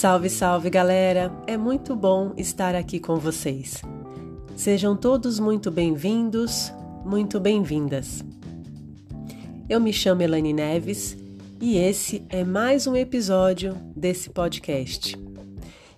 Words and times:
Salve, 0.00 0.30
salve 0.30 0.70
galera! 0.70 1.30
É 1.46 1.58
muito 1.58 1.94
bom 1.94 2.32
estar 2.38 2.74
aqui 2.74 2.98
com 2.98 3.16
vocês. 3.16 3.82
Sejam 4.56 4.96
todos 4.96 5.38
muito 5.38 5.70
bem-vindos, 5.70 6.72
muito 7.04 7.38
bem-vindas. 7.38 8.24
Eu 9.68 9.78
me 9.78 9.92
chamo 9.92 10.22
Elane 10.22 10.54
Neves 10.54 11.18
e 11.60 11.76
esse 11.76 12.24
é 12.30 12.42
mais 12.42 12.86
um 12.86 12.96
episódio 12.96 13.76
desse 13.94 14.30
podcast. 14.30 15.18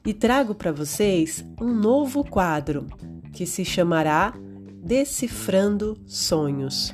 E 0.04 0.12
trago 0.12 0.53
para 0.53 0.72
vocês 0.72 1.44
um 1.61 1.72
novo 1.72 2.25
quadro 2.25 2.89
que 3.32 3.46
se 3.46 3.64
chamará 3.64 4.34
Decifrando 4.82 5.96
Sonhos. 6.08 6.93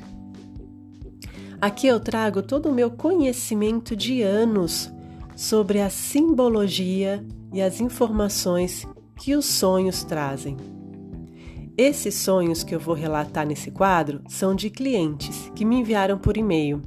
Aqui 1.59 1.87
eu 1.87 1.99
trago 1.99 2.43
todo 2.43 2.69
o 2.69 2.71
meu 2.71 2.91
conhecimento 2.91 3.95
de 3.95 4.21
anos 4.21 4.91
sobre 5.39 5.79
a 5.79 5.89
simbologia 5.89 7.25
e 7.53 7.61
as 7.61 7.79
informações 7.79 8.85
que 9.15 9.37
os 9.37 9.45
sonhos 9.45 10.03
trazem. 10.03 10.57
Esses 11.77 12.13
sonhos 12.15 12.61
que 12.61 12.75
eu 12.75 12.79
vou 12.79 12.93
relatar 12.93 13.47
nesse 13.47 13.71
quadro 13.71 14.19
são 14.27 14.53
de 14.53 14.69
clientes 14.69 15.49
que 15.55 15.63
me 15.63 15.77
enviaram 15.77 16.17
por 16.17 16.35
e-mail, 16.35 16.81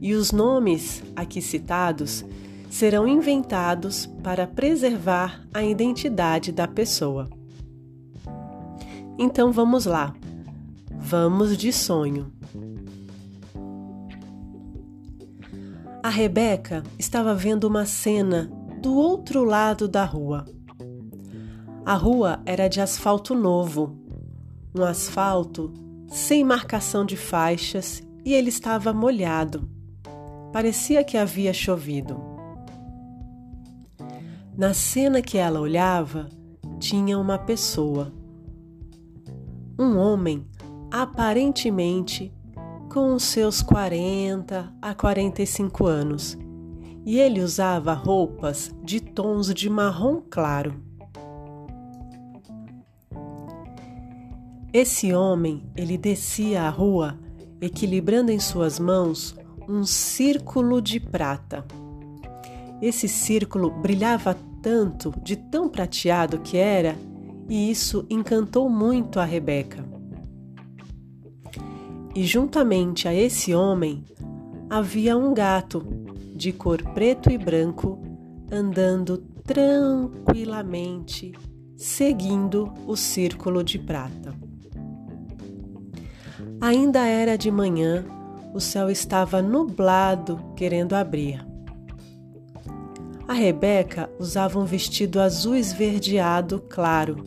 e 0.00 0.14
os 0.14 0.30
nomes 0.30 1.02
aqui 1.16 1.42
citados 1.42 2.24
serão 2.70 3.08
inventados 3.08 4.06
para 4.22 4.46
preservar 4.46 5.44
a 5.52 5.64
identidade 5.64 6.52
da 6.52 6.68
pessoa. 6.68 7.28
Então 9.18 9.50
vamos 9.50 9.84
lá. 9.84 10.14
Vamos 10.96 11.56
de 11.58 11.72
sonho. 11.72 12.32
A 16.02 16.08
Rebeca 16.08 16.82
estava 16.98 17.34
vendo 17.34 17.64
uma 17.64 17.84
cena 17.84 18.50
do 18.80 18.94
outro 18.94 19.44
lado 19.44 19.86
da 19.86 20.02
rua. 20.02 20.46
A 21.84 21.94
rua 21.94 22.40
era 22.46 22.68
de 22.68 22.80
asfalto 22.80 23.34
novo, 23.34 23.98
um 24.74 24.82
asfalto 24.82 25.74
sem 26.08 26.42
marcação 26.42 27.04
de 27.04 27.18
faixas 27.18 28.02
e 28.24 28.32
ele 28.32 28.48
estava 28.48 28.94
molhado. 28.94 29.68
Parecia 30.50 31.04
que 31.04 31.18
havia 31.18 31.52
chovido. 31.52 32.18
Na 34.56 34.72
cena 34.72 35.20
que 35.20 35.36
ela 35.36 35.60
olhava, 35.60 36.30
tinha 36.78 37.18
uma 37.18 37.38
pessoa. 37.38 38.10
Um 39.78 39.98
homem 39.98 40.46
aparentemente 40.90 42.32
com 42.90 43.14
os 43.14 43.22
seus 43.22 43.62
40 43.62 44.74
a 44.82 44.94
45 44.94 45.86
anos, 45.86 46.36
e 47.06 47.18
ele 47.20 47.40
usava 47.40 47.94
roupas 47.94 48.74
de 48.82 49.00
tons 49.00 49.54
de 49.54 49.70
marrom 49.70 50.20
claro. 50.28 50.74
Esse 54.72 55.12
homem, 55.12 55.64
ele 55.76 55.96
descia 55.96 56.62
a 56.64 56.68
rua 56.68 57.16
equilibrando 57.60 58.32
em 58.32 58.40
suas 58.40 58.80
mãos 58.80 59.36
um 59.68 59.84
círculo 59.84 60.82
de 60.82 60.98
prata. 60.98 61.64
Esse 62.82 63.06
círculo 63.06 63.70
brilhava 63.70 64.36
tanto, 64.60 65.14
de 65.22 65.36
tão 65.36 65.68
prateado 65.68 66.40
que 66.40 66.56
era, 66.56 66.96
e 67.48 67.70
isso 67.70 68.04
encantou 68.10 68.68
muito 68.68 69.20
a 69.20 69.24
Rebeca. 69.24 69.84
E 72.14 72.24
juntamente 72.24 73.06
a 73.06 73.14
esse 73.14 73.54
homem 73.54 74.04
havia 74.68 75.16
um 75.16 75.32
gato 75.32 75.86
de 76.34 76.52
cor 76.52 76.82
preto 76.92 77.30
e 77.30 77.38
branco 77.38 78.02
andando 78.50 79.18
tranquilamente, 79.44 81.32
seguindo 81.76 82.72
o 82.86 82.96
círculo 82.96 83.62
de 83.62 83.78
prata. 83.78 84.34
Ainda 86.60 87.06
era 87.06 87.38
de 87.38 87.50
manhã, 87.50 88.04
o 88.52 88.60
céu 88.60 88.90
estava 88.90 89.40
nublado, 89.40 90.52
querendo 90.56 90.94
abrir. 90.94 91.46
A 93.28 93.32
Rebeca 93.32 94.10
usava 94.18 94.58
um 94.58 94.64
vestido 94.64 95.20
azul 95.20 95.54
esverdeado 95.54 96.60
claro, 96.68 97.24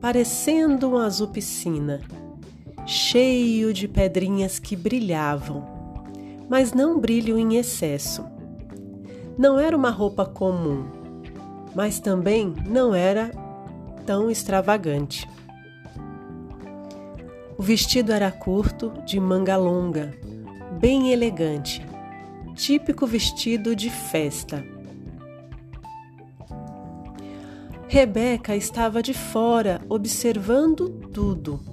parecendo 0.00 0.90
um 0.90 0.96
azul 0.96 1.28
piscina 1.28 2.00
cheio 2.90 3.72
de 3.72 3.86
pedrinhas 3.86 4.58
que 4.58 4.74
brilhavam, 4.74 5.64
mas 6.48 6.72
não 6.72 6.98
brilho 6.98 7.38
em 7.38 7.54
excesso. 7.54 8.26
Não 9.38 9.60
era 9.60 9.76
uma 9.76 9.90
roupa 9.90 10.26
comum, 10.26 10.86
mas 11.72 12.00
também 12.00 12.52
não 12.68 12.92
era 12.92 13.30
tão 14.04 14.28
extravagante. 14.28 15.28
O 17.56 17.62
vestido 17.62 18.10
era 18.10 18.32
curto, 18.32 18.92
de 19.06 19.20
manga 19.20 19.56
longa, 19.56 20.12
bem 20.80 21.12
elegante, 21.12 21.86
típico 22.56 23.06
vestido 23.06 23.76
de 23.76 23.88
festa. 23.88 24.64
Rebeca 27.86 28.56
estava 28.56 29.00
de 29.00 29.14
fora, 29.14 29.80
observando 29.88 30.88
tudo. 31.12 31.69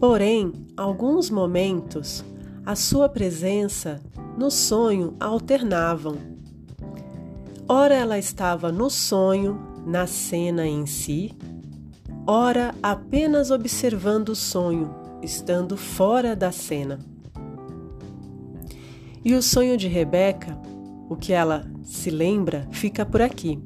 Porém, 0.00 0.50
alguns 0.78 1.28
momentos, 1.28 2.24
a 2.64 2.74
sua 2.74 3.06
presença 3.06 4.00
no 4.34 4.50
sonho 4.50 5.14
alternavam. 5.20 6.16
Ora 7.68 7.94
ela 7.94 8.18
estava 8.18 8.72
no 8.72 8.88
sonho, 8.88 9.60
na 9.86 10.06
cena 10.06 10.66
em 10.66 10.86
si, 10.86 11.36
ora 12.26 12.74
apenas 12.82 13.50
observando 13.50 14.30
o 14.30 14.34
sonho, 14.34 14.90
estando 15.22 15.76
fora 15.76 16.34
da 16.34 16.50
cena. 16.50 16.98
E 19.22 19.34
o 19.34 19.42
sonho 19.42 19.76
de 19.76 19.86
Rebeca, 19.86 20.58
o 21.10 21.14
que 21.14 21.34
ela 21.34 21.70
se 21.82 22.08
lembra, 22.08 22.66
fica 22.72 23.04
por 23.04 23.20
aqui. 23.20 23.62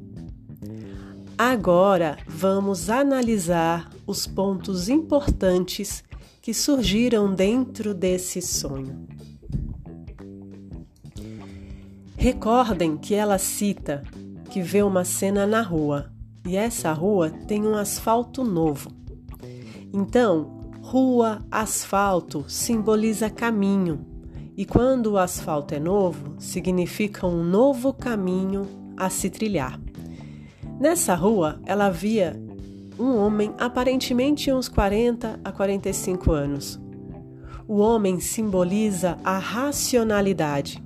Agora 1.37 2.17
vamos 2.27 2.89
analisar 2.89 3.89
os 4.05 4.27
pontos 4.27 4.89
importantes 4.89 6.03
que 6.45 6.53
surgiram 6.53 7.33
dentro 7.33 7.91
desse 7.91 8.39
sonho. 8.39 9.07
Recordem 12.15 12.97
que 12.97 13.15
ela 13.15 13.39
cita 13.39 14.03
que 14.51 14.61
vê 14.61 14.83
uma 14.83 15.03
cena 15.03 15.47
na 15.47 15.63
rua 15.63 16.13
e 16.45 16.55
essa 16.55 16.93
rua 16.93 17.31
tem 17.31 17.65
um 17.65 17.73
asfalto 17.73 18.43
novo. 18.43 18.91
Então, 19.91 20.69
rua, 20.83 21.43
asfalto 21.49 22.45
simboliza 22.47 23.27
caminho, 23.27 24.05
e 24.55 24.65
quando 24.65 25.13
o 25.13 25.17
asfalto 25.17 25.73
é 25.73 25.79
novo, 25.79 26.35
significa 26.37 27.25
um 27.25 27.43
novo 27.43 27.91
caminho 27.91 28.67
a 28.95 29.09
se 29.09 29.31
trilhar. 29.31 29.81
Nessa 30.79 31.15
rua, 31.15 31.59
ela 31.65 31.89
via 31.89 32.39
um 32.97 33.17
homem 33.17 33.53
aparentemente 33.59 34.51
uns 34.51 34.67
40 34.69 35.39
a 35.43 35.51
45 35.51 36.31
anos. 36.31 36.79
O 37.67 37.77
homem 37.77 38.19
simboliza 38.19 39.17
a 39.23 39.37
racionalidade. 39.37 40.83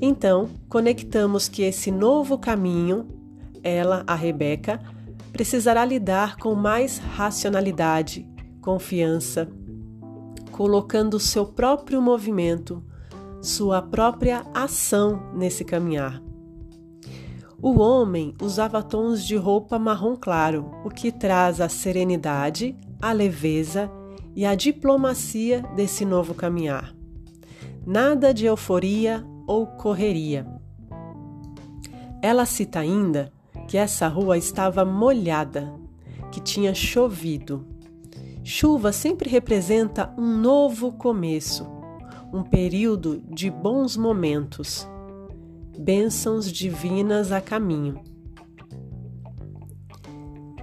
Então, 0.00 0.48
conectamos 0.68 1.48
que 1.48 1.62
esse 1.62 1.90
novo 1.90 2.38
caminho, 2.38 3.06
ela, 3.62 4.04
a 4.06 4.14
Rebeca, 4.14 4.80
precisará 5.32 5.84
lidar 5.84 6.36
com 6.36 6.54
mais 6.54 6.98
racionalidade, 6.98 8.28
confiança, 8.60 9.48
colocando 10.50 11.18
seu 11.18 11.46
próprio 11.46 12.02
movimento, 12.02 12.84
sua 13.40 13.80
própria 13.80 14.44
ação 14.52 15.22
nesse 15.34 15.64
caminhar. 15.64 16.20
O 17.64 17.78
homem 17.78 18.34
usava 18.42 18.82
tons 18.82 19.24
de 19.24 19.36
roupa 19.36 19.78
marrom 19.78 20.16
claro, 20.16 20.72
o 20.84 20.90
que 20.90 21.12
traz 21.12 21.60
a 21.60 21.68
serenidade, 21.68 22.76
a 23.00 23.12
leveza 23.12 23.88
e 24.34 24.44
a 24.44 24.56
diplomacia 24.56 25.62
desse 25.76 26.04
novo 26.04 26.34
caminhar. 26.34 26.92
Nada 27.86 28.34
de 28.34 28.46
euforia 28.46 29.24
ou 29.46 29.64
correria. 29.64 30.44
Ela 32.20 32.46
cita 32.46 32.80
ainda 32.80 33.32
que 33.68 33.78
essa 33.78 34.08
rua 34.08 34.36
estava 34.36 34.84
molhada, 34.84 35.72
que 36.32 36.40
tinha 36.40 36.74
chovido. 36.74 37.64
Chuva 38.42 38.90
sempre 38.90 39.30
representa 39.30 40.12
um 40.18 40.36
novo 40.36 40.90
começo, 40.90 41.64
um 42.32 42.42
período 42.42 43.22
de 43.30 43.48
bons 43.48 43.96
momentos 43.96 44.84
bênçãos 45.78 46.50
divinas 46.50 47.32
a 47.32 47.40
caminho. 47.40 48.00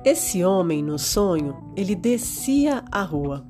Esse 0.03 0.43
homem 0.43 0.81
no 0.81 0.97
sonho, 0.97 1.73
ele 1.75 1.95
descia 1.95 2.83
a 2.91 3.01
rua. 3.01 3.45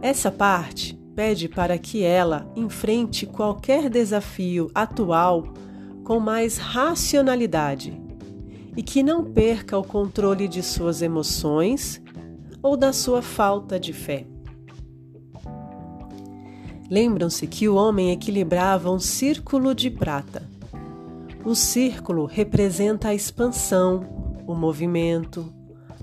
Essa 0.00 0.30
parte 0.30 0.98
pede 1.14 1.48
para 1.48 1.78
que 1.78 2.02
ela 2.02 2.50
enfrente 2.56 3.26
qualquer 3.26 3.88
desafio 3.88 4.70
atual 4.74 5.52
com 6.02 6.18
mais 6.18 6.58
racionalidade, 6.58 8.00
e 8.76 8.82
que 8.82 9.02
não 9.02 9.24
perca 9.24 9.78
o 9.78 9.84
controle 9.84 10.48
de 10.48 10.62
suas 10.62 11.02
emoções 11.02 12.02
ou 12.62 12.76
da 12.76 12.92
sua 12.92 13.22
falta 13.22 13.78
de 13.78 13.92
fé. 13.92 14.26
Lembram-se 16.90 17.46
que 17.46 17.68
o 17.68 17.76
homem 17.76 18.10
equilibrava 18.10 18.90
um 18.90 18.98
círculo 18.98 19.74
de 19.74 19.90
prata. 19.90 20.51
O 21.44 21.56
círculo 21.56 22.24
representa 22.24 23.08
a 23.08 23.14
expansão, 23.14 24.06
o 24.46 24.54
movimento, 24.54 25.52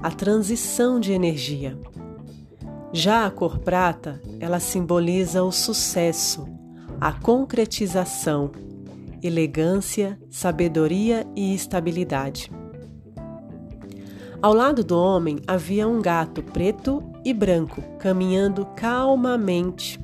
a 0.04 0.12
transição 0.12 1.00
de 1.00 1.14
energia. 1.14 1.80
Já 2.92 3.26
a 3.26 3.32
cor 3.32 3.60
prata, 3.60 4.22
ela 4.38 4.60
simboliza 4.60 5.42
o 5.42 5.50
sucesso, 5.50 6.46
a 7.00 7.14
concretização, 7.14 8.52
elegância, 9.24 10.20
sabedoria 10.30 11.26
e 11.38 11.56
estabilidade. 11.56 12.52
Ao 14.42 14.54
lado 14.54 14.84
do 14.84 14.98
homem 14.98 15.40
havia 15.48 15.88
um 15.88 16.02
gato 16.02 16.44
preto 16.44 17.02
e 17.24 17.34
branco 17.34 17.82
caminhando 17.98 18.66
calmamente. 18.76 19.98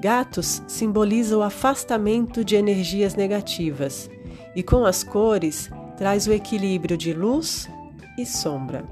Gatos 0.00 0.62
simbolizam 0.66 1.38
o 1.38 1.42
afastamento 1.44 2.44
de 2.44 2.56
energias 2.56 3.14
negativas 3.14 4.10
e 4.54 4.62
com 4.62 4.84
as 4.84 5.02
cores 5.02 5.70
traz 5.96 6.26
o 6.26 6.32
equilíbrio 6.32 6.96
de 6.96 7.12
luz 7.12 7.68
e 8.18 8.24
sombra. 8.24 8.84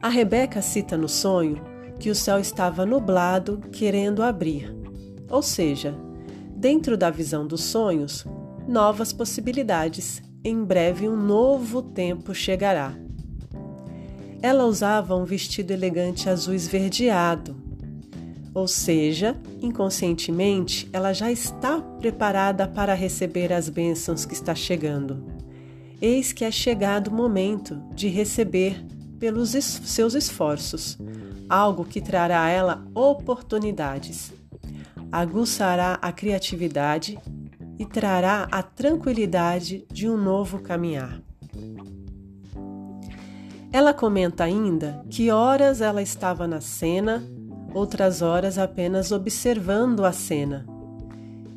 A 0.00 0.08
Rebeca 0.08 0.62
cita 0.62 0.96
no 0.96 1.08
sonho 1.08 1.62
que 1.98 2.08
o 2.08 2.14
céu 2.14 2.38
estava 2.38 2.86
nublado, 2.86 3.60
querendo 3.70 4.22
abrir. 4.22 4.74
Ou 5.28 5.42
seja, 5.42 5.94
dentro 6.56 6.96
da 6.96 7.10
visão 7.10 7.46
dos 7.46 7.62
sonhos, 7.62 8.26
novas 8.66 9.12
possibilidades 9.12 10.22
em 10.42 10.64
breve 10.64 11.06
um 11.08 11.16
novo 11.16 11.82
tempo 11.82 12.34
chegará. 12.34 12.94
Ela 14.40 14.64
usava 14.64 15.14
um 15.14 15.24
vestido 15.24 15.70
elegante 15.70 16.30
azul 16.30 16.54
esverdeado, 16.54 17.69
ou 18.54 18.66
seja, 18.66 19.36
inconscientemente 19.60 20.88
ela 20.92 21.12
já 21.12 21.30
está 21.30 21.80
preparada 21.80 22.66
para 22.66 22.94
receber 22.94 23.52
as 23.52 23.68
bênçãos 23.68 24.24
que 24.24 24.34
está 24.34 24.54
chegando. 24.54 25.24
Eis 26.00 26.32
que 26.32 26.44
é 26.44 26.50
chegado 26.50 27.08
o 27.08 27.14
momento 27.14 27.82
de 27.94 28.08
receber 28.08 28.84
pelos 29.18 29.50
seus 29.50 30.14
esforços, 30.14 30.98
algo 31.48 31.84
que 31.84 32.00
trará 32.00 32.42
a 32.42 32.48
ela 32.48 32.86
oportunidades, 32.94 34.32
aguçará 35.12 35.98
a 36.00 36.10
criatividade 36.10 37.18
e 37.78 37.84
trará 37.84 38.48
a 38.50 38.62
tranquilidade 38.62 39.84
de 39.92 40.08
um 40.08 40.16
novo 40.16 40.60
caminhar. 40.60 41.20
Ela 43.72 43.94
comenta 43.94 44.44
ainda 44.44 45.04
que 45.08 45.30
horas 45.30 45.80
ela 45.80 46.02
estava 46.02 46.48
na 46.48 46.60
cena, 46.60 47.22
outras 47.74 48.22
horas 48.22 48.58
apenas 48.58 49.12
observando 49.12 50.04
a 50.04 50.12
cena. 50.12 50.66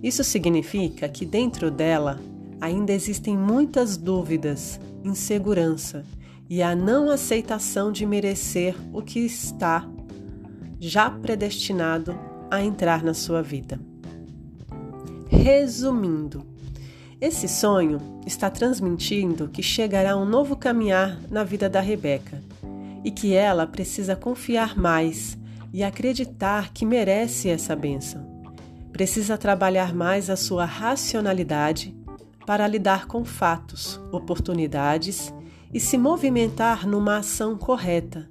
Isso 0.02 0.24
significa 0.24 1.08
que 1.08 1.26
dentro 1.26 1.72
dela 1.72 2.20
ainda 2.60 2.92
existem 2.92 3.38
muitas 3.38 3.98
dúvidas, 3.98 4.80
insegurança 5.04 6.06
e 6.50 6.62
a 6.62 6.76
não 6.76 7.10
aceitação 7.10 7.92
de 7.92 8.06
merecer 8.06 8.76
o 8.92 9.02
que 9.02 9.20
está 9.20 9.88
já 10.80 11.10
predestinado 11.10 12.18
a 12.52 12.62
entrar 12.62 13.04
na 13.04 13.14
sua 13.14 13.42
vida. 13.42 13.80
Resumindo, 15.30 16.46
esse 17.20 17.48
sonho 17.48 18.00
está 18.26 18.50
transmitindo 18.50 19.48
que 19.48 19.64
chegará 19.64 20.18
um 20.18 20.26
novo 20.26 20.56
caminhar 20.56 21.18
na 21.30 21.44
vida 21.44 21.70
da 21.70 21.80
Rebeca 21.80 22.44
e 23.04 23.10
que 23.12 23.34
ela 23.34 23.66
precisa 23.66 24.16
confiar 24.16 24.78
mais 24.78 25.38
e 25.74 25.84
acreditar 25.84 26.72
que 26.72 26.86
merece 26.86 27.50
essa 27.50 27.76
bênção. 27.76 28.44
Precisa 28.92 29.38
trabalhar 29.40 29.94
mais 29.94 30.30
a 30.30 30.36
sua 30.36 30.66
racionalidade 30.66 31.98
para 32.46 32.68
lidar 32.68 33.08
com 33.08 33.26
fatos, 33.26 34.00
oportunidades 34.12 35.34
e 35.74 35.80
se 35.80 35.98
movimentar 35.98 36.88
numa 36.88 37.18
ação 37.18 37.58
correta, 37.58 38.30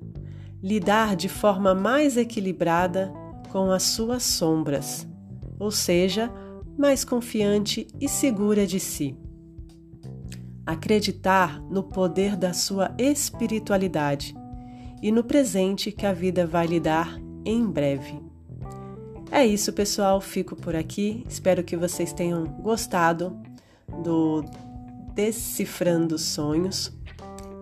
lidar 0.63 1.17
de 1.17 1.29
forma 1.29 1.75
mais 1.75 2.17
equilibrada 2.17 3.13
com 3.51 3.73
as 3.73 3.83
suas 3.83 4.23
sombras, 4.23 5.09
ou 5.59 5.73
seja, 5.73 6.33
mais 6.79 7.05
confiante 7.05 7.89
e 8.01 8.09
segura 8.09 8.65
de 8.65 8.79
si. 8.79 9.17
Acreditar 10.65 11.61
no 11.63 11.83
poder 11.83 12.37
da 12.37 12.53
sua 12.53 12.95
espiritualidade 12.97 14.33
e 15.03 15.11
no 15.11 15.25
presente 15.25 15.91
que 15.91 16.07
a 16.07 16.13
vida 16.13 16.47
vai 16.47 16.69
lhe 16.69 16.79
dar 16.79 17.21
em 17.45 17.65
breve. 17.67 18.21
É 19.31 19.47
isso, 19.47 19.73
pessoal. 19.73 20.21
Fico 20.21 20.55
por 20.55 20.77
aqui. 20.77 21.25
Espero 21.29 21.65
que 21.65 21.77
vocês 21.77 22.13
tenham 22.13 22.45
gostado 22.45 23.37
do 24.03 24.45
Decifrando 25.15 26.19
Sonhos 26.19 26.93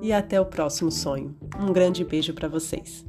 e 0.02 0.12
até 0.12 0.40
o 0.40 0.46
próximo 0.46 0.90
sonho. 0.90 1.36
Um 1.58 1.72
grande 1.72 2.04
beijo 2.04 2.32
para 2.34 2.48
vocês. 2.48 3.04